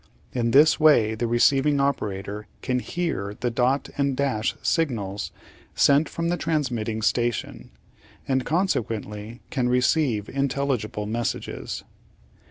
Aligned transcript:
In 0.33 0.49
this 0.49 0.79
way 0.79 1.13
the 1.13 1.27
receiving 1.27 1.79
operator 1.79 2.47
can 2.63 2.79
hear 2.79 3.37
the 3.39 3.51
dot 3.51 3.87
and 3.99 4.17
dash 4.17 4.55
signals 4.63 5.31
sent 5.75 6.09
from 6.09 6.29
the 6.29 6.37
transmitting 6.37 7.03
station, 7.03 7.69
and 8.27 8.43
consequently 8.43 9.41
can 9.51 9.69
receive 9.69 10.27
in 10.27 10.47
telligible 10.47 11.07
messages. 11.07 11.83